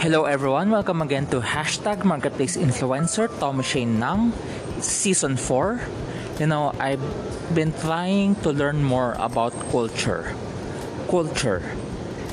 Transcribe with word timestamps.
Hello 0.00 0.24
everyone, 0.24 0.70
welcome 0.70 1.02
again 1.02 1.26
to 1.26 1.44
Hashtag 1.44 2.08
Marketplace 2.08 2.56
Influencer 2.56 3.28
Tommy 3.38 3.62
Shane 3.62 4.00
Nang, 4.00 4.32
Season 4.80 5.36
4. 5.36 5.78
You 6.40 6.46
know, 6.46 6.72
I've 6.80 7.04
been 7.54 7.74
trying 7.84 8.34
to 8.36 8.48
learn 8.48 8.82
more 8.82 9.12
about 9.20 9.52
culture. 9.68 10.32
Culture. 11.04 11.60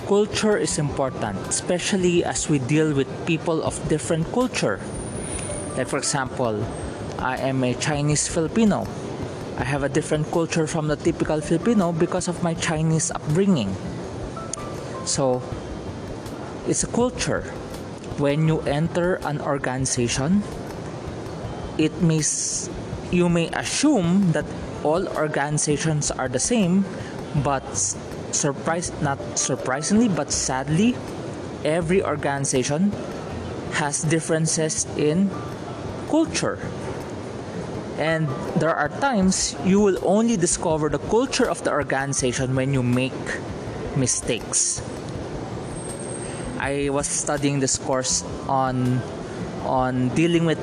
Culture 0.08 0.56
is 0.56 0.80
important, 0.80 1.36
especially 1.52 2.24
as 2.24 2.48
we 2.48 2.60
deal 2.60 2.96
with 2.96 3.12
people 3.28 3.62
of 3.62 3.76
different 3.90 4.32
culture. 4.32 4.80
Like 5.76 5.90
for 5.90 6.00
example, 6.00 6.64
I 7.20 7.36
am 7.52 7.62
a 7.66 7.74
Chinese 7.74 8.30
Filipino. 8.30 8.88
I 9.60 9.66
have 9.66 9.84
a 9.84 9.90
different 9.90 10.32
culture 10.32 10.68
from 10.68 10.88
the 10.88 10.96
typical 10.96 11.42
Filipino 11.42 11.92
because 11.92 12.30
of 12.30 12.42
my 12.42 12.54
Chinese 12.54 13.12
upbringing. 13.12 13.76
So, 15.04 15.44
it's 16.68 16.84
a 16.84 16.88
culture. 16.88 17.48
When 18.18 18.48
you 18.48 18.62
enter 18.62 19.16
an 19.24 19.42
organization, 19.42 20.44
it 21.78 22.02
means 22.02 22.70
you 23.12 23.30
may 23.30 23.50
assume 23.54 24.32
that 24.32 24.46
all 24.84 25.08
organizations 25.08 26.12
are 26.12 26.28
the 26.28 26.40
same, 26.40 26.86
but 27.44 27.64
surprise 28.32 28.92
not 29.02 29.20
surprisingly 29.38 30.10
but 30.10 30.32
sadly, 30.32 30.96
every 31.64 32.04
organization 32.04 32.92
has 33.74 34.02
differences 34.04 34.86
in 34.98 35.30
culture. 36.10 36.58
And 37.98 38.30
there 38.58 38.74
are 38.74 38.90
times 38.90 39.56
you 39.66 39.80
will 39.80 39.98
only 40.06 40.38
discover 40.38 40.90
the 40.90 41.02
culture 41.10 41.50
of 41.50 41.64
the 41.64 41.72
organization 41.72 42.56
when 42.56 42.74
you 42.74 42.84
make 42.84 43.18
mistakes. 43.96 44.82
I 46.60 46.90
was 46.90 47.08
studying 47.08 47.60
this 47.60 47.78
course 47.78 48.24
on 48.48 49.02
on 49.66 50.10
dealing 50.16 50.46
with 50.46 50.60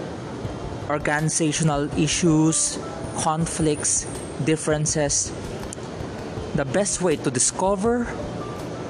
organizational 0.88 1.88
issues, 1.98 2.78
conflicts, 3.18 4.06
differences. 4.44 5.32
The 6.54 6.64
best 6.64 7.02
way 7.02 7.16
to 7.16 7.30
discover 7.30 8.06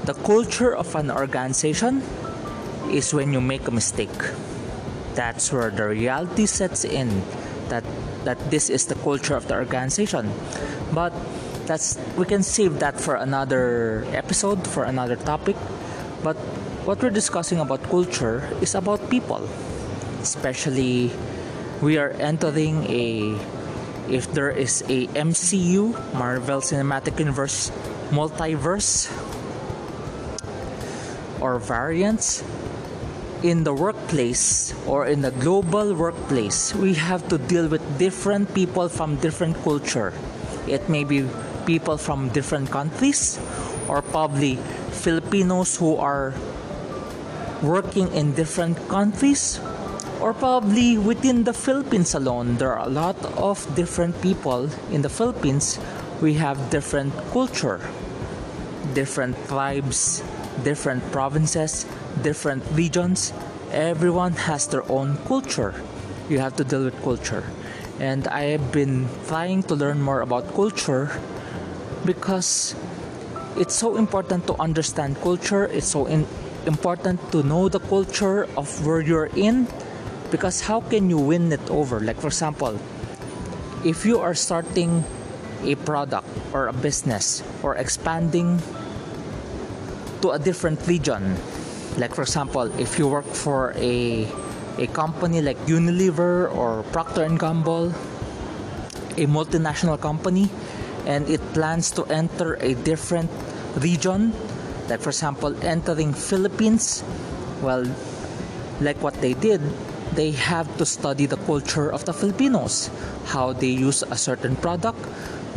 the 0.04 0.14
culture 0.14 0.74
of 0.74 0.94
an 0.94 1.10
organization 1.10 2.02
is 2.90 3.14
when 3.14 3.32
you 3.32 3.40
make 3.40 3.68
a 3.68 3.70
mistake. 3.70 4.12
That's 5.14 5.52
where 5.52 5.70
the 5.70 5.88
reality 5.88 6.46
sets 6.46 6.84
in 6.84 7.22
that 7.68 7.84
that 8.24 8.38
this 8.50 8.68
is 8.68 8.86
the 8.86 8.96
culture 8.96 9.36
of 9.36 9.48
the 9.48 9.54
organization. 9.54 10.32
But 10.92 11.12
that's 11.66 11.96
we 12.16 12.24
can 12.26 12.42
save 12.42 12.80
that 12.80 13.00
for 13.00 13.16
another 13.16 14.04
episode 14.12 14.66
for 14.66 14.84
another 14.84 15.16
topic. 15.16 15.56
But 16.22 16.36
what 16.84 17.00
we're 17.02 17.08
discussing 17.08 17.60
about 17.60 17.82
culture 17.84 18.44
is 18.60 18.74
about 18.74 19.00
people. 19.08 19.40
Especially 20.20 21.10
we 21.80 21.96
are 21.96 22.12
entering 22.20 22.84
a 22.84 23.32
if 24.12 24.28
there 24.36 24.50
is 24.50 24.84
a 24.92 25.08
MCU 25.16 25.96
Marvel 26.12 26.60
Cinematic 26.60 27.18
Universe 27.18 27.72
multiverse 28.12 29.08
or 31.40 31.58
variants 31.58 32.44
in 33.42 33.64
the 33.64 33.72
workplace 33.72 34.76
or 34.84 35.06
in 35.08 35.22
the 35.24 35.32
global 35.40 35.94
workplace 35.96 36.74
we 36.74 36.92
have 36.92 37.26
to 37.28 37.38
deal 37.38 37.66
with 37.66 37.80
different 37.98 38.52
people 38.54 38.88
from 38.88 39.16
different 39.24 39.56
culture. 39.64 40.12
It 40.68 40.88
may 40.88 41.04
be 41.04 41.24
people 41.64 41.96
from 41.96 42.28
different 42.28 42.70
countries 42.70 43.40
or 43.88 44.02
probably 44.02 44.56
Filipinos 44.92 45.76
who 45.76 45.96
are 45.96 46.34
working 47.64 48.12
in 48.12 48.34
different 48.34 48.76
countries 48.88 49.60
or 50.20 50.32
probably 50.32 50.98
within 50.98 51.44
the 51.44 51.52
Philippines 51.52 52.14
alone. 52.14 52.56
There 52.56 52.72
are 52.72 52.86
a 52.86 52.90
lot 52.90 53.16
of 53.36 53.64
different 53.74 54.20
people 54.20 54.68
in 54.92 55.02
the 55.02 55.08
Philippines. 55.08 55.78
We 56.20 56.34
have 56.34 56.70
different 56.70 57.12
culture 57.32 57.80
different 58.92 59.34
tribes 59.48 60.22
different 60.62 61.02
provinces 61.10 61.86
different 62.22 62.62
regions. 62.72 63.32
Everyone 63.72 64.32
has 64.46 64.66
their 64.68 64.86
own 64.90 65.18
culture. 65.26 65.74
You 66.28 66.38
have 66.38 66.56
to 66.56 66.64
deal 66.64 66.84
with 66.84 66.94
culture. 67.02 67.44
And 67.98 68.28
I 68.28 68.54
have 68.54 68.72
been 68.72 69.08
trying 69.26 69.62
to 69.64 69.74
learn 69.74 70.00
more 70.00 70.20
about 70.20 70.54
culture 70.54 71.10
because 72.04 72.74
it's 73.56 73.74
so 73.74 73.96
important 73.96 74.46
to 74.46 74.54
understand 74.60 75.20
culture. 75.20 75.64
It's 75.64 75.88
so 75.88 76.06
in, 76.06 76.26
important 76.66 77.20
to 77.32 77.42
know 77.42 77.68
the 77.68 77.80
culture 77.80 78.44
of 78.56 78.68
where 78.84 79.00
you're 79.00 79.30
in 79.36 79.68
because 80.30 80.62
how 80.62 80.80
can 80.80 81.10
you 81.10 81.18
win 81.18 81.52
it 81.52 81.70
over? 81.70 82.00
Like 82.00 82.20
for 82.20 82.28
example 82.28 82.78
if 83.84 84.06
you 84.06 84.18
are 84.18 84.34
starting 84.34 85.04
a 85.62 85.74
product 85.84 86.26
or 86.52 86.68
a 86.68 86.72
business 86.72 87.42
or 87.62 87.76
expanding 87.76 88.60
to 90.22 90.30
a 90.30 90.38
different 90.38 90.80
region 90.86 91.36
like 91.96 92.14
for 92.14 92.22
example 92.22 92.72
if 92.80 92.98
you 92.98 93.06
work 93.06 93.26
for 93.26 93.72
a 93.76 94.26
a 94.78 94.86
company 94.88 95.40
like 95.40 95.58
Unilever 95.66 96.50
or 96.50 96.82
Procter 96.90 97.22
and 97.22 97.38
Gamble 97.38 97.92
a 99.16 99.26
multinational 99.28 100.00
company 100.00 100.50
and 101.06 101.28
it 101.28 101.40
plans 101.52 101.90
to 101.92 102.04
enter 102.06 102.54
a 102.64 102.74
different 102.74 103.30
region 103.78 104.32
like 104.88 105.00
for 105.00 105.10
example 105.10 105.54
entering 105.64 106.12
philippines 106.12 107.02
well 107.62 107.84
like 108.80 109.00
what 109.02 109.14
they 109.20 109.34
did 109.34 109.60
they 110.14 110.30
have 110.30 110.68
to 110.76 110.86
study 110.86 111.26
the 111.26 111.36
culture 111.48 111.90
of 111.90 112.04
the 112.04 112.12
filipinos 112.12 112.90
how 113.26 113.52
they 113.52 113.70
use 113.70 114.02
a 114.02 114.16
certain 114.16 114.56
product 114.56 114.98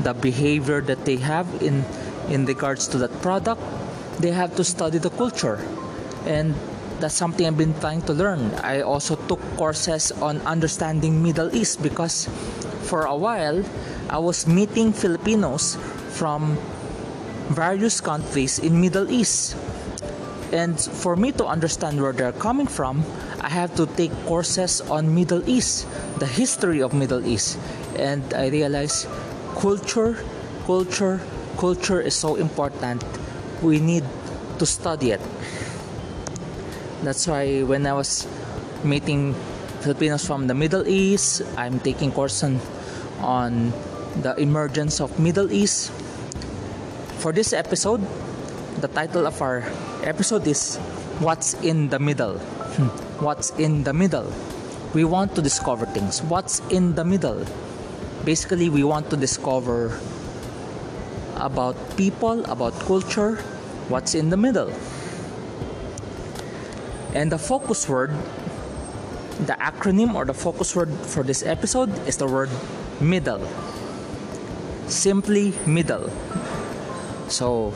the 0.03 0.13
behavior 0.13 0.81
that 0.81 1.05
they 1.05 1.17
have 1.17 1.47
in 1.61 1.83
in 2.29 2.45
regards 2.45 2.87
to 2.87 2.97
that 2.97 3.11
product 3.21 3.61
they 4.19 4.31
have 4.31 4.55
to 4.55 4.63
study 4.63 4.97
the 4.97 5.11
culture 5.11 5.59
and 6.25 6.53
that's 6.99 7.13
something 7.13 7.45
I've 7.45 7.57
been 7.57 7.77
trying 7.79 8.01
to 8.03 8.13
learn. 8.13 8.53
I 8.65 8.81
also 8.81 9.15
took 9.29 9.39
courses 9.55 10.11
on 10.11 10.41
understanding 10.41 11.21
Middle 11.21 11.53
East 11.55 11.81
because 11.81 12.25
for 12.89 13.05
a 13.05 13.15
while 13.15 13.63
I 14.09 14.17
was 14.17 14.47
meeting 14.47 14.93
Filipinos 14.93 15.77
from 16.17 16.57
various 17.49 18.01
countries 18.01 18.59
in 18.59 18.79
Middle 18.79 19.09
East. 19.11 19.55
And 20.51 20.79
for 20.79 21.15
me 21.15 21.31
to 21.33 21.45
understand 21.45 22.01
where 22.01 22.13
they're 22.13 22.31
coming 22.31 22.67
from, 22.67 23.03
I 23.41 23.49
have 23.49 23.75
to 23.75 23.85
take 23.85 24.11
courses 24.25 24.81
on 24.81 25.13
Middle 25.13 25.47
East, 25.49 25.87
the 26.19 26.25
history 26.25 26.81
of 26.81 26.93
Middle 26.93 27.25
East. 27.25 27.59
And 27.97 28.23
I 28.33 28.47
realize 28.47 29.07
culture, 29.59 30.17
culture, 30.65 31.19
culture 31.57 31.99
is 31.99 32.15
so 32.15 32.35
important. 32.35 33.03
We 33.61 33.79
need 33.79 34.03
to 34.59 34.65
study 34.65 35.11
it. 35.11 35.21
That's 37.03 37.27
why 37.27 37.63
when 37.63 37.85
I 37.85 37.93
was 37.93 38.27
meeting 38.83 39.33
Filipinos 39.81 40.25
from 40.25 40.47
the 40.47 40.53
Middle 40.53 40.87
East, 40.87 41.43
I'm 41.57 41.79
taking 41.79 42.11
course 42.11 42.43
on, 42.43 42.59
on 43.19 43.73
the 44.21 44.35
emergence 44.39 44.99
of 45.01 45.19
Middle 45.19 45.51
East 45.51 45.91
for 47.17 47.33
this 47.33 47.51
episode, 47.51 48.01
the 48.79 48.87
title 48.87 49.25
of 49.25 49.41
our 49.41 49.65
episode 50.03 50.45
is 50.45 50.77
What's 51.17 51.55
in 51.65 51.89
the 51.89 51.97
Middle? 51.97 52.37
Hmm. 52.37 52.93
What's 53.23 53.49
in 53.57 53.83
the 53.83 53.93
middle? 53.93 54.31
We 54.93 55.03
want 55.03 55.33
to 55.35 55.41
discover 55.41 55.85
things. 55.87 56.21
What's 56.21 56.61
in 56.69 56.93
the 56.93 57.03
middle? 57.03 57.43
Basically, 58.23 58.69
we 58.69 58.83
want 58.83 59.09
to 59.09 59.17
discover 59.17 59.99
about 61.35 61.75
people, 61.97 62.45
about 62.45 62.77
culture, 62.85 63.37
what's 63.89 64.13
in 64.13 64.29
the 64.29 64.37
middle. 64.37 64.71
And 67.15 67.31
the 67.31 67.39
focus 67.39 67.89
word, 67.89 68.11
the 69.49 69.57
acronym 69.57 70.13
or 70.13 70.25
the 70.25 70.33
focus 70.33 70.75
word 70.75 70.93
for 71.09 71.23
this 71.23 71.41
episode 71.41 71.89
is 72.07 72.17
the 72.17 72.27
word 72.27 72.49
middle. 73.01 73.41
Simply 74.87 75.53
middle. 75.65 76.11
So 77.29 77.73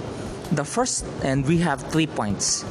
the 0.51 0.63
first, 0.63 1.05
and 1.23 1.45
we 1.45 1.57
have 1.59 1.81
three 1.91 2.07
points. 2.07 2.65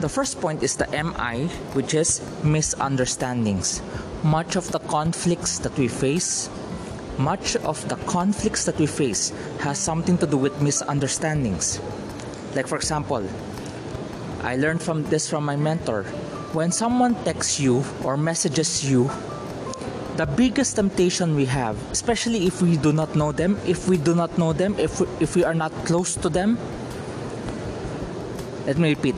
The 0.00 0.08
first 0.08 0.40
point 0.40 0.62
is 0.62 0.76
the 0.76 0.86
MI, 0.90 1.46
which 1.74 1.94
is 1.94 2.20
misunderstandings. 2.42 3.82
Much 4.22 4.56
of 4.56 4.70
the 4.72 4.80
conflicts 4.80 5.58
that 5.60 5.76
we 5.78 5.88
face, 5.88 6.50
much 7.18 7.56
of 7.56 7.88
the 7.88 7.96
conflicts 8.06 8.64
that 8.64 8.78
we 8.78 8.86
face 8.86 9.30
has 9.60 9.78
something 9.78 10.18
to 10.18 10.26
do 10.26 10.36
with 10.36 10.60
misunderstandings. 10.60 11.80
Like, 12.54 12.66
for 12.66 12.76
example, 12.76 13.26
I 14.42 14.56
learned 14.56 14.82
from 14.82 15.04
this 15.04 15.28
from 15.28 15.44
my 15.44 15.56
mentor. 15.56 16.04
When 16.52 16.70
someone 16.70 17.14
texts 17.24 17.58
you 17.58 17.84
or 18.02 18.16
messages 18.16 18.88
you 18.88 19.10
the 20.16 20.26
biggest 20.26 20.76
temptation 20.76 21.34
we 21.34 21.44
have, 21.46 21.76
especially 21.90 22.46
if 22.46 22.62
we 22.62 22.76
do 22.76 22.92
not 22.92 23.14
know 23.16 23.32
them, 23.32 23.58
if 23.66 23.88
we 23.88 23.96
do 23.96 24.14
not 24.14 24.36
know 24.38 24.52
them, 24.52 24.76
if 24.78 25.00
we, 25.00 25.06
if 25.20 25.34
we 25.36 25.44
are 25.44 25.54
not 25.54 25.72
close 25.84 26.14
to 26.16 26.28
them. 26.28 26.58
Let 28.66 28.78
me 28.78 28.90
repeat. 28.90 29.16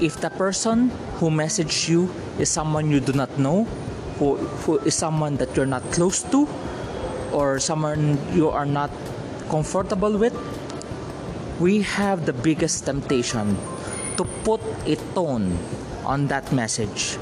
if 0.00 0.20
the 0.20 0.30
person 0.30 0.90
who 1.16 1.30
messaged 1.30 1.88
you 1.88 2.10
is 2.38 2.48
someone 2.48 2.90
you 2.90 3.00
do 3.00 3.12
not 3.12 3.30
know, 3.38 3.64
who, 4.18 4.36
who 4.66 4.78
is 4.80 4.94
someone 4.94 5.36
that 5.36 5.56
you're 5.56 5.66
not 5.66 5.82
close 5.92 6.22
to, 6.30 6.48
or 7.32 7.58
someone 7.58 8.18
you 8.32 8.50
are 8.50 8.66
not 8.66 8.90
comfortable 9.50 10.16
with, 10.18 10.34
we 11.60 11.82
have 11.82 12.26
the 12.26 12.32
biggest 12.32 12.84
temptation 12.84 13.56
to 14.16 14.24
put 14.44 14.60
a 14.86 14.96
tone 15.14 15.56
on 16.04 16.26
that 16.28 16.52
message. 16.52 17.18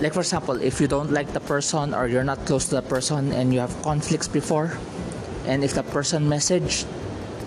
Like, 0.00 0.14
for 0.14 0.20
example, 0.20 0.56
if 0.62 0.80
you 0.80 0.88
don't 0.88 1.12
like 1.12 1.32
the 1.32 1.40
person 1.40 1.92
or 1.92 2.08
you're 2.08 2.24
not 2.24 2.46
close 2.46 2.68
to 2.68 2.76
the 2.76 2.82
person 2.82 3.32
and 3.32 3.52
you 3.52 3.60
have 3.60 3.82
conflicts 3.82 4.28
before, 4.28 4.72
and 5.44 5.62
if 5.62 5.74
the 5.74 5.82
person 5.82 6.26
message 6.26 6.86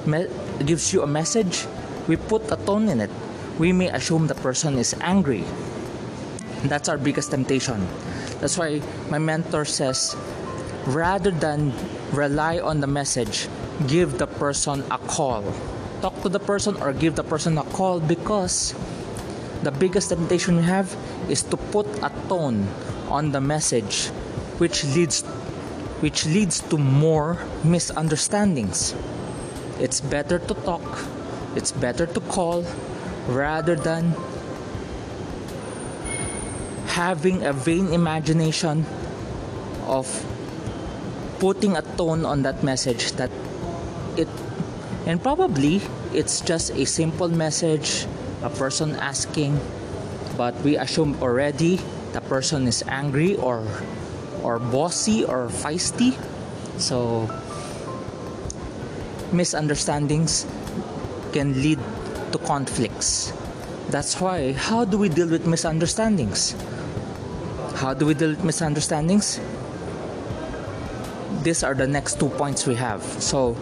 me- 0.06 0.30
gives 0.64 0.94
you 0.94 1.02
a 1.02 1.08
message, 1.08 1.66
we 2.08 2.16
put 2.16 2.52
a 2.52 2.58
tone 2.58 2.90
in 2.90 3.02
it. 3.02 3.10
We 3.58 3.74
may 3.74 3.90
assume 3.90 4.28
the 4.28 4.36
person 4.36 4.78
is 4.78 4.94
angry. 5.02 5.44
That's 6.66 6.90
our 6.90 6.98
biggest 6.98 7.32
temptation. 7.32 7.88
That's 8.40 8.58
why 8.58 8.82
my 9.10 9.18
mentor 9.18 9.66
says 9.66 10.16
rather 10.86 11.32
than 11.32 11.74
rely 12.12 12.60
on 12.60 12.82
the 12.82 12.88
message, 12.88 13.48
give 13.88 14.18
the 14.18 14.28
person 14.28 14.84
a 14.92 14.98
call. 14.98 15.44
Talk 16.02 16.22
to 16.22 16.30
the 16.30 16.40
person 16.40 16.78
or 16.82 16.94
give 16.94 17.16
the 17.16 17.24
person 17.24 17.58
a 17.58 17.64
call 17.64 18.00
because 18.00 18.76
the 19.64 19.72
biggest 19.72 20.10
temptation 20.10 20.58
we 20.58 20.64
have 20.64 20.92
is 21.30 21.44
to 21.44 21.58
put 21.58 21.88
a 22.04 22.12
tone 22.28 22.68
on 23.10 23.32
the 23.32 23.42
message 23.42 24.08
which 24.58 24.84
leads 24.96 25.24
which 26.04 26.26
leads 26.26 26.60
to 26.68 26.78
more 26.78 27.40
misunderstandings. 27.64 28.94
It's 29.80 30.02
better 30.02 30.38
to 30.38 30.54
talk, 30.68 30.84
it's 31.56 31.72
better 31.72 32.06
to 32.06 32.20
call 32.28 32.66
rather 33.28 33.76
than 33.76 34.12
having 36.92 37.44
a 37.44 37.54
vain 37.54 37.94
imagination 37.94 38.86
of 39.88 40.06
putting 41.40 41.76
a 41.76 41.82
tone 41.96 42.26
on 42.26 42.44
that 42.44 42.64
message 42.64 43.14
that 43.14 43.32
it 44.18 44.28
and 45.06 45.22
probably 45.22 45.82
it's 46.14 46.40
just 46.42 46.72
a 46.76 46.86
simple 46.86 47.28
message 47.28 48.06
a 48.44 48.50
person 48.50 48.96
asking 49.02 49.60
but 50.38 50.56
we 50.62 50.78
assume 50.78 51.16
already 51.22 51.80
the 52.14 52.22
person 52.22 52.68
is 52.68 52.84
angry 52.88 53.36
or 53.38 53.66
or 54.42 54.60
bossy 54.60 55.24
or 55.26 55.48
feisty. 55.48 56.14
So 56.78 57.30
misunderstandings 59.32 60.46
can 61.32 61.54
lead 61.62 61.80
to 62.32 62.38
conflicts. 62.40 63.34
That's 63.90 64.20
why 64.20 64.54
how 64.54 64.86
do 64.86 64.98
we 64.98 65.10
deal 65.10 65.28
with 65.28 65.46
misunderstandings? 65.46 66.56
How 67.76 67.94
do 67.94 68.06
we 68.06 68.14
deal 68.14 68.30
with 68.30 68.44
misunderstandings? 68.44 69.40
These 71.42 71.64
are 71.64 71.74
the 71.74 71.88
next 71.88 72.20
two 72.20 72.30
points 72.30 72.66
we 72.66 72.76
have. 72.76 73.04
So 73.22 73.54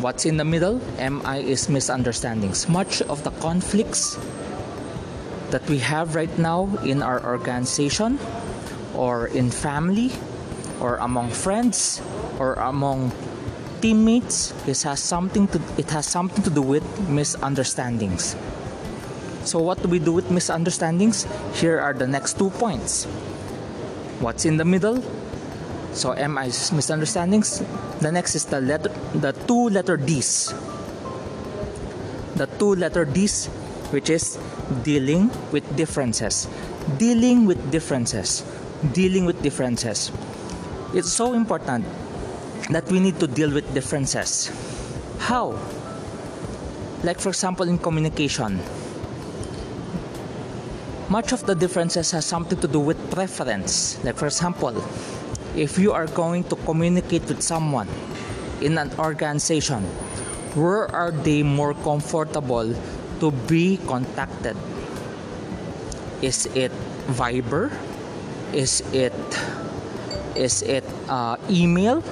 what's 0.00 0.24
in 0.24 0.38
the 0.38 0.44
middle? 0.44 0.80
Mi 0.96 1.44
is 1.44 1.68
misunderstandings. 1.68 2.68
Much 2.68 3.02
of 3.02 3.22
the 3.24 3.30
conflicts 3.42 4.16
that 5.50 5.68
we 5.68 5.78
have 5.78 6.14
right 6.14 6.32
now 6.38 6.68
in 6.84 7.02
our 7.02 7.22
organization 7.24 8.18
or 8.94 9.26
in 9.28 9.50
family 9.50 10.10
or 10.80 10.96
among 10.96 11.30
friends 11.30 12.00
or 12.38 12.54
among 12.54 13.12
teammates 13.80 14.52
it 14.68 14.80
has 14.82 15.00
something 15.00 15.48
to 15.48 15.60
it 15.78 15.88
has 15.90 16.04
something 16.06 16.44
to 16.44 16.50
do 16.50 16.62
with 16.62 16.84
misunderstandings. 17.08 18.36
So 19.44 19.58
what 19.58 19.80
do 19.82 19.88
we 19.88 19.98
do 19.98 20.12
with 20.12 20.30
misunderstandings? 20.30 21.26
Here 21.56 21.80
are 21.80 21.94
the 21.94 22.06
next 22.06 22.38
two 22.38 22.50
points. 22.50 23.04
What's 24.20 24.44
in 24.44 24.58
the 24.58 24.68
middle? 24.68 25.00
So 25.92 26.12
mi 26.14 26.46
is 26.46 26.70
misunderstandings? 26.72 27.64
The 28.00 28.12
next 28.12 28.36
is 28.36 28.44
the 28.44 28.60
letter 28.60 28.92
the 29.16 29.32
two 29.48 29.72
letter 29.72 29.96
d's. 29.96 30.52
The 32.36 32.46
two 32.60 32.76
letter 32.76 33.04
d's 33.04 33.48
which 33.90 34.10
is 34.10 34.38
dealing 34.82 35.30
with 35.52 35.64
differences. 35.76 36.48
Dealing 36.98 37.46
with 37.46 37.58
differences. 37.70 38.44
Dealing 38.92 39.24
with 39.26 39.42
differences. 39.42 40.10
It's 40.94 41.12
so 41.12 41.34
important 41.34 41.84
that 42.70 42.90
we 42.90 43.00
need 43.00 43.18
to 43.20 43.26
deal 43.26 43.50
with 43.50 43.72
differences. 43.74 44.50
How? 45.18 45.58
Like 47.02 47.20
for 47.20 47.30
example 47.30 47.68
in 47.68 47.78
communication. 47.78 48.60
Much 51.08 51.32
of 51.32 51.44
the 51.46 51.54
differences 51.54 52.12
has 52.12 52.24
something 52.24 52.58
to 52.60 52.68
do 52.68 52.78
with 52.78 52.98
preference. 53.10 54.02
Like 54.04 54.16
for 54.16 54.26
example 54.26 54.74
if 55.56 55.78
you 55.78 55.92
are 55.92 56.06
going 56.06 56.44
to 56.44 56.56
communicate 56.56 57.26
with 57.26 57.42
someone 57.42 57.88
in 58.60 58.78
an 58.78 58.90
organization 58.98 59.82
where 60.54 60.86
are 60.94 61.10
they 61.10 61.42
more 61.42 61.74
comfortable 61.74 62.74
to 63.20 63.30
be 63.46 63.78
contacted. 63.86 64.56
Is 66.20 66.46
it 66.52 66.72
viber? 67.16 67.72
Is 68.52 68.82
it 68.92 69.14
is 70.36 70.62
it 70.62 70.84
uh, 71.08 71.36
email? 71.48 72.02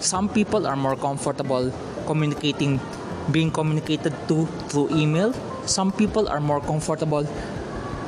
Some 0.00 0.28
people 0.28 0.66
are 0.66 0.76
more 0.76 0.96
comfortable 0.96 1.72
communicating 2.06 2.80
being 3.32 3.50
communicated 3.50 4.12
to 4.28 4.44
through 4.68 4.92
email. 4.92 5.32
Some 5.64 5.92
people 5.92 6.28
are 6.28 6.40
more 6.40 6.60
comfortable 6.60 7.24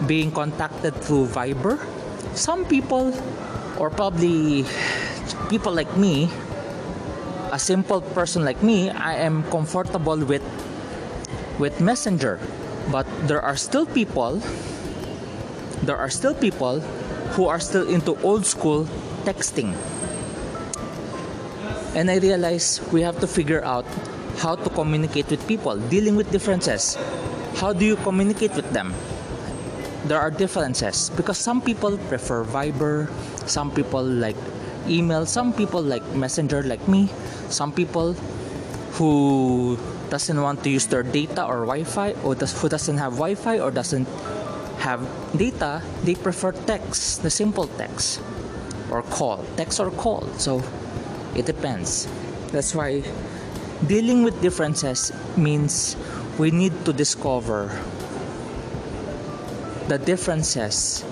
being 0.05 0.29
contacted 0.31 0.93
through 1.01 1.33
viber. 1.33 1.81
Some 2.37 2.69
people 2.69 3.17
or 3.79 3.89
probably 3.89 4.65
people 5.49 5.73
like 5.73 5.91
me 5.97 6.29
a 7.53 7.59
simple 7.59 8.01
person 8.01 8.45
like 8.45 8.63
me 8.63 8.91
i 8.91 9.15
am 9.15 9.43
comfortable 9.51 10.19
with 10.25 10.43
with 11.59 11.81
messenger. 11.81 12.39
But 12.91 13.07
there 13.27 13.43
are 13.43 13.57
still 13.57 13.87
people 13.87 14.41
there 15.83 15.97
are 15.97 16.09
still 16.09 16.35
people 16.35 16.81
who 17.37 17.47
are 17.47 17.61
still 17.61 17.87
into 17.89 18.17
old 18.23 18.47
school 18.47 18.89
texting. 19.29 19.77
And 21.95 22.11
i 22.11 22.17
realize 22.19 22.81
we 22.93 23.03
have 23.03 23.21
to 23.21 23.27
figure 23.27 23.65
out 23.65 23.85
how 24.39 24.57
to 24.57 24.69
communicate 24.71 25.29
with 25.29 25.41
people 25.49 25.77
dealing 25.89 26.17
with 26.17 26.31
differences. 26.33 26.97
How 27.57 27.73
do 27.73 27.85
you 27.85 27.97
communicate 27.97 28.55
with 28.55 28.69
them? 28.73 28.95
There 30.05 30.21
are 30.21 30.31
differences 30.31 31.11
because 31.17 31.39
some 31.39 31.61
people 31.61 31.99
prefer 32.09 32.45
viber 32.45 33.11
some 33.49 33.71
people 33.71 34.03
like 34.03 34.37
email 34.87 35.27
some 35.27 35.53
people 35.53 35.83
like 35.83 36.05
messenger 36.15 36.63
like 36.63 36.87
me 36.87 37.11
some 37.51 37.73
people 37.73 38.15
who 38.95 39.79
doesn't 40.11 40.41
want 40.41 40.63
to 40.65 40.71
use 40.71 40.87
their 40.87 41.03
data 41.03 41.45
or 41.45 41.67
wi-fi 41.67 42.13
or 42.23 42.35
does, 42.35 42.61
who 42.61 42.69
doesn't 42.69 42.99
have 42.99 43.13
wi-fi 43.15 43.59
or 43.59 43.71
doesn't 43.71 44.09
have 44.79 45.01
data 45.37 45.83
they 46.05 46.15
prefer 46.15 46.53
text 46.53 47.23
the 47.23 47.31
simple 47.31 47.67
text 47.67 48.21
or 48.91 49.03
call 49.03 49.45
text 49.57 49.81
or 49.81 49.91
call. 49.91 50.23
So 50.39 50.63
it 51.35 51.47
depends. 51.47 52.07
That's 52.53 52.75
why 52.75 53.03
dealing 53.87 54.23
with 54.23 54.41
differences 54.41 55.13
means 55.37 55.97
we 56.39 56.51
need 56.51 56.73
to 56.85 56.93
discover 56.93 57.79
the 59.89 59.99
differences 59.99 61.05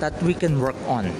that 0.00 0.22
we 0.22 0.34
can 0.34 0.60
work 0.60 0.76
on 0.86 1.12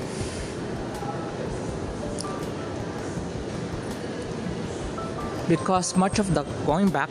because 5.49 5.97
much 5.97 6.19
of 6.19 6.35
the 6.35 6.43
going 6.67 6.89
back 6.89 7.11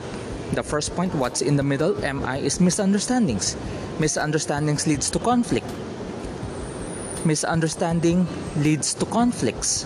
the 0.54 0.64
first 0.64 0.96
point 0.96 1.14
what's 1.16 1.42
in 1.42 1.58
the 1.58 1.64
middle 1.64 1.96
mi 2.00 2.40
is 2.40 2.60
misunderstandings. 2.60 3.58
Misunderstandings 4.00 4.88
leads 4.88 5.10
to 5.12 5.20
conflict. 5.20 5.68
Misunderstanding 7.26 8.28
leads 8.58 8.94
to 8.96 9.06
conflicts. 9.06 9.86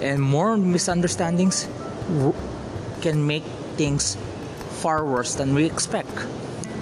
And 0.00 0.22
more 0.22 0.56
misunderstandings 0.56 1.66
can 3.00 3.26
make 3.26 3.44
things 3.76 4.16
far 4.82 5.04
worse 5.04 5.34
than 5.34 5.54
we 5.54 5.64
expect. 5.64 6.12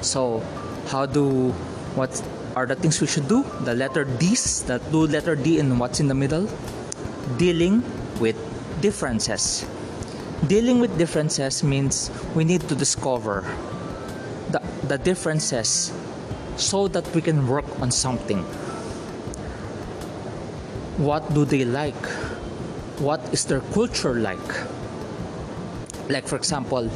So 0.02 0.40
how 0.88 1.06
do 1.06 1.52
what 1.94 2.10
are 2.56 2.66
the 2.66 2.74
things 2.74 3.00
we 3.00 3.06
should 3.06 3.28
do? 3.28 3.44
The 3.64 3.74
letter 3.74 4.04
d's 4.04 4.64
the 4.64 4.78
two 4.90 5.06
letter 5.06 5.36
d 5.36 5.58
and 5.60 5.80
what's 5.80 6.00
in 6.00 6.08
the 6.08 6.16
middle? 6.16 6.48
Dealing 7.38 7.82
with 8.20 8.36
differences 8.80 9.64
dealing 10.46 10.80
with 10.80 10.96
differences 10.98 11.62
means 11.62 12.10
we 12.34 12.44
need 12.44 12.60
to 12.68 12.74
discover 12.74 13.44
the, 14.50 14.60
the 14.88 14.98
differences 14.98 15.92
so 16.56 16.88
that 16.88 17.06
we 17.14 17.20
can 17.20 17.46
work 17.46 17.66
on 17.80 17.90
something 17.90 18.42
what 20.96 21.22
do 21.34 21.44
they 21.44 21.64
like 21.64 22.06
what 22.98 23.20
is 23.32 23.44
their 23.44 23.60
culture 23.72 24.14
like 24.14 24.48
like 26.08 26.26
for 26.26 26.36
example 26.36 26.90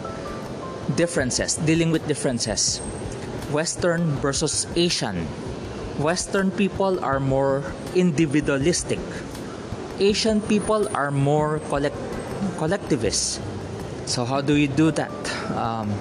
differences, 0.97 1.57
dealing 1.57 1.91
with 1.91 2.07
differences. 2.07 2.79
Western 3.51 4.17
versus 4.21 4.67
Asian. 4.77 5.25
Western 5.99 6.51
people 6.51 7.03
are 7.05 7.21
more 7.21 7.63
individualistic. 7.95 9.01
Asian 9.99 10.41
people 10.43 10.89
are 10.95 11.11
more 11.11 11.61
collect- 11.71 11.97
collectivist. 12.59 13.41
So, 14.07 14.25
how 14.25 14.41
do 14.41 14.55
you 14.55 14.69
do 14.69 14.91
that? 14.93 15.13
Um, 15.57 15.93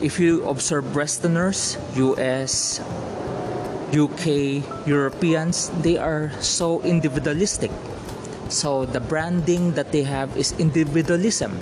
if 0.00 0.18
you 0.18 0.48
observe 0.48 0.96
Westerners, 0.96 1.76
US, 1.96 2.80
UK, 3.92 4.62
Europeans, 4.86 5.70
they 5.82 5.98
are 5.98 6.32
so 6.40 6.80
individualistic. 6.82 7.70
So 8.48 8.84
the 8.84 9.00
branding 9.00 9.72
that 9.72 9.92
they 9.92 10.02
have 10.02 10.36
is 10.36 10.52
individualism. 10.58 11.58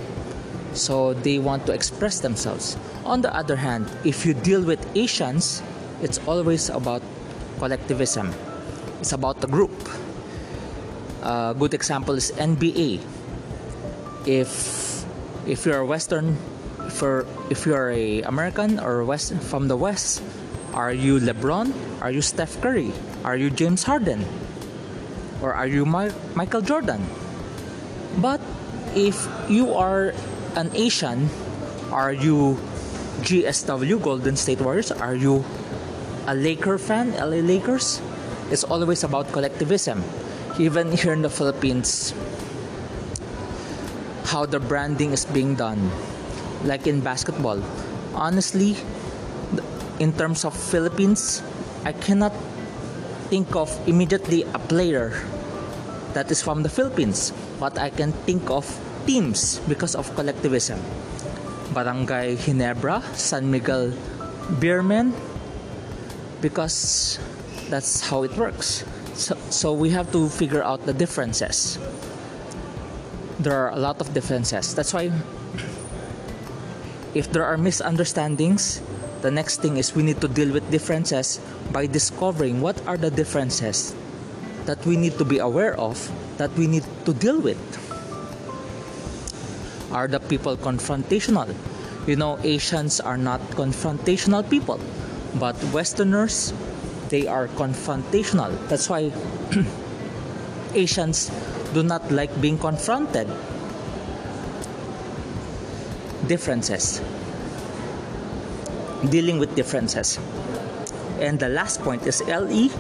So 0.72 1.14
they 1.14 1.38
want 1.38 1.66
to 1.66 1.72
express 1.72 2.20
themselves. 2.20 2.76
On 3.04 3.20
the 3.20 3.34
other 3.34 3.56
hand, 3.56 3.90
if 4.04 4.24
you 4.24 4.34
deal 4.34 4.62
with 4.62 4.80
Asians, 4.96 5.62
it's 6.00 6.20
always 6.28 6.70
about 6.70 7.02
collectivism. 7.58 8.32
It's 9.00 9.12
about 9.12 9.40
the 9.40 9.48
group. 9.48 9.72
A 11.28 11.52
good 11.52 11.76
example 11.76 12.16
is 12.16 12.32
NBA. 12.40 13.04
If 14.24 14.48
if 15.44 15.68
you're 15.68 15.84
Western, 15.84 16.40
for 16.88 17.28
if 17.52 17.68
you're 17.68 17.92
a 17.92 18.24
American 18.24 18.80
or 18.80 19.04
West 19.04 19.36
from 19.52 19.68
the 19.68 19.76
West, 19.76 20.24
are 20.72 20.88
you 20.88 21.20
LeBron? 21.20 21.76
Are 22.00 22.08
you 22.08 22.24
Steph 22.24 22.56
Curry? 22.64 22.96
Are 23.28 23.36
you 23.36 23.52
James 23.52 23.84
Harden? 23.84 24.24
Or 25.44 25.52
are 25.52 25.68
you 25.68 25.84
My- 25.84 26.16
Michael 26.32 26.64
Jordan? 26.64 27.04
But 28.24 28.40
if 28.96 29.20
you 29.52 29.76
are 29.76 30.16
an 30.56 30.72
Asian, 30.72 31.28
are 31.92 32.16
you 32.16 32.56
GSW 33.20 34.00
Golden 34.00 34.32
State 34.32 34.64
Warriors? 34.64 34.88
Are 34.96 35.12
you 35.14 35.44
a 36.24 36.32
Laker 36.32 36.80
fan, 36.80 37.12
LA 37.20 37.44
Lakers? 37.44 38.00
It's 38.48 38.64
always 38.64 39.04
about 39.04 39.28
collectivism. 39.28 40.00
Even 40.58 40.90
here 40.90 41.12
in 41.12 41.22
the 41.22 41.30
Philippines, 41.30 42.12
how 44.26 44.44
the 44.44 44.60
branding 44.60 45.12
is 45.12 45.24
being 45.24 45.54
done. 45.54 45.90
Like 46.64 46.86
in 46.86 47.00
basketball. 47.00 47.62
Honestly, 48.14 48.76
in 49.98 50.12
terms 50.12 50.44
of 50.44 50.52
Philippines, 50.52 51.42
I 51.84 51.92
cannot 51.92 52.34
think 53.30 53.54
of 53.54 53.70
immediately 53.86 54.42
a 54.42 54.58
player 54.58 55.14
that 56.14 56.30
is 56.30 56.42
from 56.42 56.62
the 56.62 56.68
Philippines, 56.68 57.32
but 57.60 57.78
I 57.78 57.90
can 57.90 58.12
think 58.26 58.50
of 58.50 58.66
teams 59.06 59.60
because 59.68 59.94
of 59.94 60.10
collectivism. 60.16 60.80
Barangay 61.72 62.36
Ginebra, 62.36 63.04
San 63.14 63.50
Miguel 63.50 63.92
Beermen, 64.58 65.12
because 66.40 67.18
that's 67.70 68.00
how 68.00 68.22
it 68.24 68.34
works. 68.36 68.84
So, 69.18 69.34
so 69.50 69.72
we 69.72 69.90
have 69.90 70.12
to 70.12 70.28
figure 70.30 70.62
out 70.62 70.86
the 70.86 70.94
differences. 70.94 71.76
There 73.40 73.52
are 73.52 73.70
a 73.70 73.76
lot 73.76 74.00
of 74.00 74.14
differences. 74.14 74.74
That's 74.76 74.94
why 74.94 75.10
if 77.14 77.32
there 77.32 77.44
are 77.44 77.58
misunderstandings, 77.58 78.80
the 79.22 79.30
next 79.32 79.58
thing 79.60 79.76
is 79.76 79.94
we 79.96 80.04
need 80.04 80.20
to 80.20 80.28
deal 80.28 80.52
with 80.52 80.70
differences 80.70 81.40
by 81.72 81.86
discovering 81.86 82.60
what 82.60 82.78
are 82.86 82.96
the 82.96 83.10
differences 83.10 83.92
that 84.66 84.78
we 84.86 84.96
need 84.96 85.18
to 85.18 85.24
be 85.24 85.38
aware 85.38 85.74
of, 85.74 85.98
that 86.38 86.54
we 86.54 86.68
need 86.68 86.84
to 87.04 87.12
deal 87.12 87.40
with. 87.40 87.58
Are 89.90 90.06
the 90.06 90.20
people 90.20 90.56
confrontational? 90.56 91.50
You 92.06 92.14
know, 92.14 92.38
Asians 92.44 93.00
are 93.00 93.18
not 93.18 93.40
confrontational 93.58 94.48
people, 94.48 94.78
but 95.40 95.56
Westerners, 95.74 96.52
they 97.08 97.26
are 97.26 97.48
confrontational. 97.48 98.52
That's 98.68 98.88
why 98.88 99.12
Asians 100.74 101.30
do 101.74 101.82
not 101.82 102.10
like 102.10 102.40
being 102.40 102.58
confronted. 102.58 103.28
Differences 106.26 107.00
dealing 109.06 109.38
with 109.38 109.54
differences. 109.54 110.18
And 111.20 111.38
the 111.38 111.48
last 111.48 111.82
point 111.82 112.06
is 112.06 112.22
LE 112.26 112.70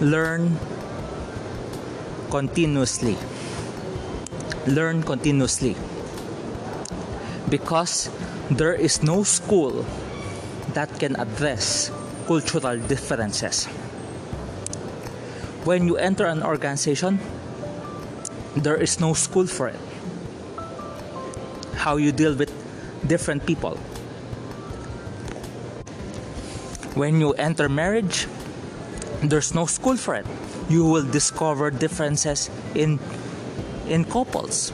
learn 0.00 0.56
continuously. 2.30 3.16
Learn 4.66 5.02
continuously. 5.02 5.76
Because 7.48 8.10
there 8.50 8.74
is 8.74 9.02
no 9.02 9.22
school 9.22 9.84
that 10.72 10.88
can 10.98 11.16
address 11.16 11.90
cultural 12.26 12.78
differences. 12.78 13.66
When 15.64 15.86
you 15.86 15.96
enter 15.96 16.26
an 16.26 16.42
organization, 16.42 17.18
there 18.56 18.76
is 18.76 19.00
no 19.00 19.14
school 19.14 19.46
for 19.46 19.68
it. 19.68 19.80
How 21.76 21.96
you 21.96 22.12
deal 22.12 22.34
with 22.34 22.52
different 23.06 23.46
people 23.46 23.78
when 26.94 27.20
you 27.20 27.34
enter 27.34 27.68
marriage, 27.68 28.26
there's 29.22 29.54
no 29.54 29.66
school 29.66 29.96
for 29.96 30.14
it. 30.14 30.26
You 30.68 30.86
will 30.86 31.04
discover 31.04 31.70
differences 31.70 32.50
in 32.74 32.98
in 33.86 34.04
couples. 34.06 34.72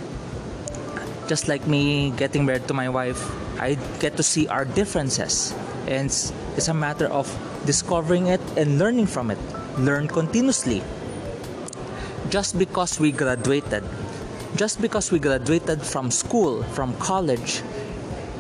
Just 1.27 1.49
like 1.49 1.67
me 1.67 2.11
getting 2.13 2.45
married 2.45 2.69
to 2.69 2.75
my 2.75 2.89
wife, 2.89 3.19
I 3.59 3.75
get 3.99 4.17
to 4.17 4.23
see 4.23 4.49
our 4.49 4.65
differences. 4.65 5.55
And 5.89 6.13
it's 6.61 6.69
a 6.69 6.77
matter 6.77 7.09
of 7.09 7.25
discovering 7.65 8.27
it 8.29 8.41
and 8.61 8.77
learning 8.77 9.07
from 9.09 9.31
it. 9.33 9.41
Learn 9.81 10.05
continuously. 10.05 10.85
Just 12.29 12.59
because 12.61 13.01
we 13.01 13.17
graduated, 13.17 13.81
just 14.61 14.77
because 14.85 15.09
we 15.11 15.19
graduated 15.19 15.81
from 15.81 16.13
school, 16.13 16.63
from 16.77 16.93
college, 17.01 17.65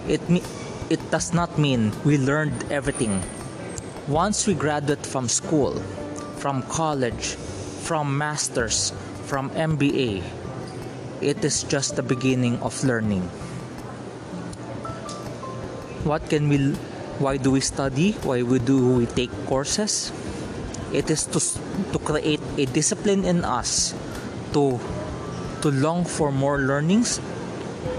it 0.04 0.20
it 0.92 1.00
does 1.08 1.32
not 1.32 1.56
mean 1.56 1.96
we 2.04 2.20
learned 2.20 2.52
everything 2.68 3.24
once 4.04 4.44
we 4.44 4.52
graduate 4.52 5.06
from 5.06 5.24
school, 5.24 5.72
from 6.36 6.60
college, 6.68 7.40
from 7.88 8.18
masters, 8.18 8.92
from 9.24 9.48
MBA, 9.56 10.20
it 11.22 11.40
is 11.40 11.62
just 11.64 11.96
the 11.96 12.02
beginning 12.02 12.60
of 12.60 12.76
learning. 12.84 13.22
What 16.04 16.28
can 16.28 16.48
we 16.48 16.76
why 17.20 17.36
do 17.36 17.52
we 17.52 17.60
study? 17.60 18.16
Why 18.24 18.42
we 18.42 18.58
do 18.58 18.96
we 18.96 19.04
take 19.04 19.30
courses? 19.44 20.10
It 20.90 21.12
is 21.12 21.28
to 21.36 21.38
to 21.92 21.98
create 22.00 22.40
a 22.56 22.64
discipline 22.64 23.28
in 23.28 23.44
us 23.44 23.92
to 24.56 24.80
to 25.60 25.68
long 25.68 26.08
for 26.08 26.32
more 26.32 26.58
learnings, 26.58 27.20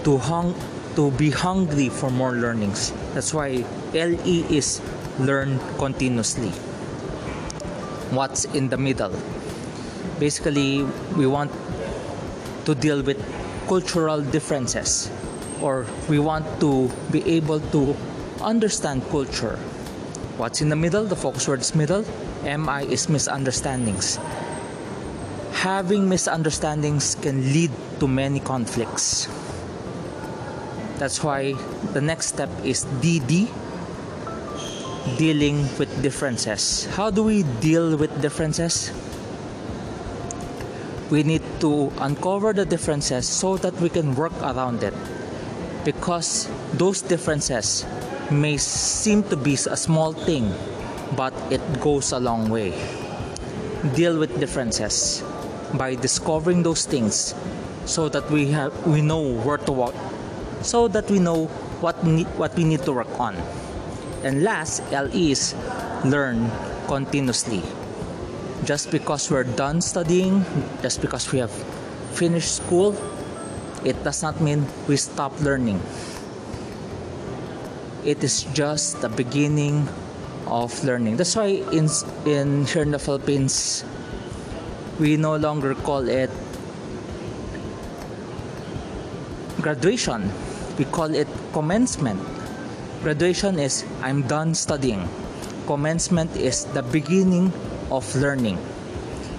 to 0.04 0.18
hung 0.18 0.58
to 0.98 1.14
be 1.16 1.30
hungry 1.30 1.88
for 1.88 2.10
more 2.10 2.34
learnings. 2.34 2.92
That's 3.14 3.32
why 3.32 3.64
LE 3.94 4.38
is 4.50 4.82
learn 5.22 5.62
continuously. 5.78 6.50
What's 8.12 8.44
in 8.58 8.68
the 8.74 8.78
middle? 8.82 9.14
Basically, 10.20 10.84
we 11.16 11.30
want 11.30 11.54
to 12.66 12.76
deal 12.76 13.06
with 13.06 13.22
cultural 13.70 14.20
differences 14.20 15.10
or 15.62 15.86
we 16.10 16.20
want 16.20 16.44
to 16.60 16.90
be 17.14 17.24
able 17.24 17.62
to 17.72 17.96
understand 18.42 19.08
culture. 19.10 19.58
What's 20.38 20.62
in 20.62 20.70
the 20.70 20.76
middle? 20.76 21.06
The 21.06 21.16
focus 21.16 21.48
word 21.48 21.62
is 21.62 21.76
middle. 21.76 22.04
MI 22.44 22.90
is 22.90 23.10
misunderstandings. 23.10 24.18
Having 25.54 26.10
misunderstandings 26.10 27.16
can 27.16 27.54
lead 27.54 27.72
to 28.00 28.08
many 28.08 28.40
conflicts. 28.40 29.30
That's 30.98 31.24
why 31.24 31.54
the 31.94 32.02
next 32.02 32.28
step 32.28 32.50
is 32.64 32.86
DD 33.06 33.50
dealing 35.18 35.70
with 35.78 35.90
differences. 36.02 36.86
How 36.98 37.10
do 37.10 37.24
we 37.24 37.44
deal 37.62 37.98
with 37.98 38.10
differences? 38.22 38.92
We 41.10 41.24
need 41.24 41.44
to 41.60 41.92
uncover 42.00 42.54
the 42.54 42.66
differences 42.66 43.28
so 43.28 43.58
that 43.58 43.74
we 43.82 43.90
can 43.90 44.16
work 44.16 44.34
around 44.42 44.82
it. 44.82 44.94
Because 45.84 46.50
those 46.74 47.02
differences 47.02 47.86
may 48.32 48.58
seem 48.58 49.24
to 49.24 49.36
be 49.36 49.54
a 49.54 49.78
small 49.78 50.14
thing, 50.14 50.54
but 51.16 51.34
it 51.52 51.62
goes 51.80 52.12
a 52.12 52.20
long 52.20 52.50
way. 52.50 52.74
Deal 53.96 54.18
with 54.18 54.40
differences 54.40 55.24
by 55.74 55.96
discovering 55.96 56.64
those 56.64 56.86
things 56.86 57.36
so 57.86 58.10
that 58.10 58.30
we 58.32 58.48
have 58.52 58.72
we 58.88 59.02
know 59.02 59.34
where 59.42 59.58
to 59.58 59.72
walk 59.72 59.96
so 60.62 60.88
that 60.88 61.10
we 61.10 61.20
know 61.20 61.46
what 61.82 62.04
need, 62.06 62.28
what 62.38 62.56
we 62.56 62.64
need 62.64 62.82
to 62.84 62.94
work 62.94 63.20
on. 63.20 63.36
And 64.24 64.44
last, 64.44 64.82
L 64.94 65.10
is 65.14 65.56
learn 66.06 66.50
continuously. 66.88 67.62
Just 68.64 68.92
because 68.92 69.30
we're 69.32 69.44
done 69.44 69.82
studying, 69.82 70.46
just 70.82 71.02
because 71.02 71.32
we 71.32 71.40
have 71.40 71.52
finished 72.14 72.56
school, 72.56 72.96
it 73.84 73.98
does 74.04 74.22
not 74.22 74.40
mean 74.40 74.66
we 74.88 74.98
stop 74.98 75.34
learning. 75.42 75.82
It 78.06 78.24
is 78.24 78.50
just 78.58 79.02
the 79.02 79.10
beginning 79.10 79.88
of 80.48 80.74
learning. 80.84 81.18
That's 81.18 81.36
why 81.36 81.62
in 81.70 81.86
in 82.26 82.66
here 82.66 82.82
in 82.82 82.92
the 82.92 83.00
Philippines 83.00 83.86
we 84.98 85.18
no 85.18 85.38
longer 85.38 85.76
call 85.76 86.10
it 86.10 86.30
graduation. 89.62 90.30
We 90.82 90.86
call 90.90 91.14
it 91.14 91.30
commencement. 91.54 92.18
Graduation 93.06 93.60
is 93.62 93.86
I'm 94.02 94.26
done 94.26 94.58
studying. 94.58 95.06
Commencement 95.70 96.34
is 96.36 96.66
the 96.74 96.82
beginning 96.82 97.54
of 97.94 98.04
learning. 98.18 98.58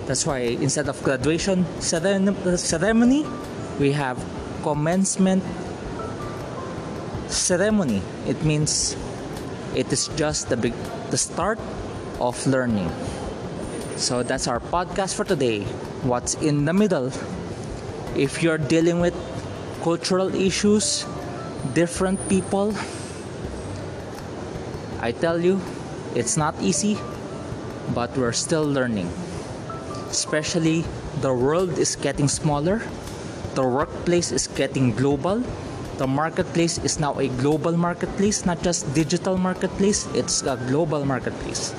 That's 0.06 0.26
why 0.26 0.54
instead 0.58 0.88
of 0.88 1.02
graduation 1.02 1.66
ceremony, 1.80 3.26
we 3.78 3.90
have 3.92 4.22
commencement 4.62 5.42
ceremony. 7.32 8.02
It 8.26 8.42
means 8.44 8.96
it 9.74 9.92
is 9.92 10.08
just 10.16 10.48
the 10.48 10.56
big 10.56 10.74
the 11.10 11.18
start 11.18 11.58
of 12.20 12.36
learning. 12.46 12.90
So 13.96 14.22
that's 14.22 14.48
our 14.48 14.60
podcast 14.60 15.14
for 15.14 15.24
today. 15.24 15.64
What's 16.04 16.34
in 16.40 16.64
the 16.64 16.72
middle? 16.72 17.12
If 18.16 18.42
you're 18.42 18.58
dealing 18.58 19.00
with 19.00 19.14
cultural 19.82 20.34
issues, 20.34 21.04
different 21.74 22.20
people, 22.28 22.74
I 25.00 25.12
tell 25.12 25.40
you, 25.40 25.60
it's 26.14 26.36
not 26.36 26.54
easy, 26.60 26.98
but 27.94 28.16
we're 28.16 28.32
still 28.32 28.64
learning. 28.64 29.10
Especially 30.10 30.84
the 31.20 31.32
world 31.32 31.78
is 31.78 31.96
getting 31.96 32.28
smaller, 32.28 32.82
the 33.54 33.64
workplace 33.64 34.32
is 34.32 34.46
getting 34.46 34.92
global, 34.92 35.42
the 36.02 36.08
marketplace 36.08 36.82
is 36.82 36.98
now 36.98 37.14
a 37.22 37.28
global 37.38 37.76
marketplace, 37.76 38.44
not 38.44 38.60
just 38.60 38.82
digital 38.92 39.38
marketplace, 39.38 40.10
it's 40.18 40.42
a 40.42 40.58
global 40.66 41.06
marketplace. 41.06 41.72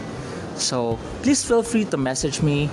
So 0.56 0.98
please 1.24 1.44
feel 1.44 1.62
free 1.62 1.84
to 1.92 1.98
message 1.98 2.42
me, 2.42 2.70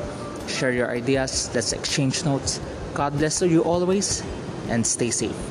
share 0.46 0.70
your 0.70 0.94
ideas, 0.94 1.50
let's 1.52 1.72
exchange 1.72 2.24
notes. 2.24 2.60
God 2.94 3.18
bless 3.18 3.42
you 3.42 3.64
always, 3.64 4.22
and 4.68 4.86
stay 4.86 5.10
safe. 5.10 5.49